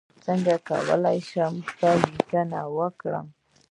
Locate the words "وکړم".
2.77-3.27